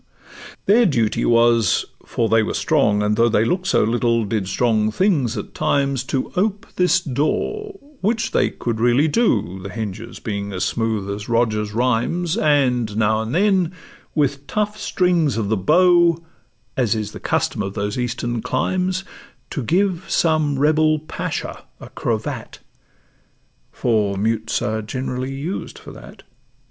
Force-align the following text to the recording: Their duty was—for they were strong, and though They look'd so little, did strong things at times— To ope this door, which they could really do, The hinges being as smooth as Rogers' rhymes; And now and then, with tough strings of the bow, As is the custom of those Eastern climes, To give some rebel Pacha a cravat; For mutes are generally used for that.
Their 0.65 0.87
duty 0.87 1.25
was—for 1.25 2.27
they 2.27 2.41
were 2.41 2.55
strong, 2.55 3.03
and 3.03 3.15
though 3.15 3.29
They 3.29 3.45
look'd 3.45 3.67
so 3.67 3.83
little, 3.83 4.25
did 4.25 4.47
strong 4.47 4.89
things 4.89 5.37
at 5.37 5.53
times— 5.53 6.03
To 6.05 6.31
ope 6.35 6.65
this 6.75 6.99
door, 7.01 7.77
which 7.99 8.31
they 8.31 8.49
could 8.49 8.79
really 8.79 9.07
do, 9.07 9.59
The 9.61 9.69
hinges 9.69 10.17
being 10.17 10.53
as 10.53 10.65
smooth 10.65 11.07
as 11.11 11.29
Rogers' 11.29 11.73
rhymes; 11.73 12.35
And 12.35 12.97
now 12.97 13.21
and 13.21 13.35
then, 13.35 13.73
with 14.15 14.47
tough 14.47 14.75
strings 14.75 15.37
of 15.37 15.49
the 15.49 15.55
bow, 15.57 16.17
As 16.75 16.95
is 16.95 17.11
the 17.11 17.19
custom 17.19 17.61
of 17.61 17.75
those 17.75 17.99
Eastern 17.99 18.41
climes, 18.41 19.03
To 19.51 19.61
give 19.61 20.05
some 20.09 20.57
rebel 20.57 20.97
Pacha 20.97 21.65
a 21.79 21.89
cravat; 21.89 22.57
For 23.71 24.17
mutes 24.17 24.63
are 24.63 24.81
generally 24.81 25.31
used 25.35 25.77
for 25.77 25.91
that. 25.91 26.23